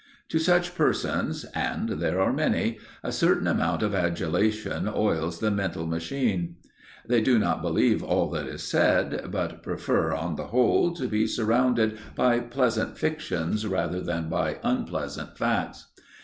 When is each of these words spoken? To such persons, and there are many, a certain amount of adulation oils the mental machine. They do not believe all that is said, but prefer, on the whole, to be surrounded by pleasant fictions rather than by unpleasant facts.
To 0.29 0.39
such 0.39 0.73
persons, 0.73 1.43
and 1.53 1.87
there 1.87 2.19
are 2.19 2.33
many, 2.33 2.79
a 3.03 3.11
certain 3.11 3.45
amount 3.45 3.83
of 3.83 3.93
adulation 3.93 4.87
oils 4.87 5.37
the 5.39 5.51
mental 5.51 5.85
machine. 5.85 6.55
They 7.07 7.21
do 7.21 7.37
not 7.37 7.61
believe 7.61 8.01
all 8.01 8.27
that 8.31 8.47
is 8.47 8.63
said, 8.63 9.27
but 9.29 9.61
prefer, 9.61 10.11
on 10.13 10.37
the 10.37 10.47
whole, 10.47 10.91
to 10.95 11.07
be 11.07 11.27
surrounded 11.27 11.99
by 12.15 12.39
pleasant 12.39 12.97
fictions 12.97 13.67
rather 13.67 14.01
than 14.01 14.27
by 14.27 14.57
unpleasant 14.63 15.37
facts. 15.37 15.85